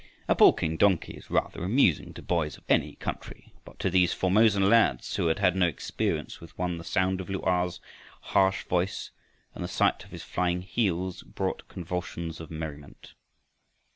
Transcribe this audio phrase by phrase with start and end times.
[0.27, 4.67] A balking donkey is rather amusing to boys of any country, but to these Formosan
[4.67, 7.79] lads who had had no experience with one the sound of Lu a's
[8.33, 9.11] harsh voice
[9.53, 13.13] and the sight of his flying heels brought convulsions of merriment.